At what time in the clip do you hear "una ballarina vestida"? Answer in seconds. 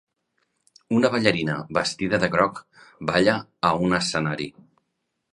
0.99-2.19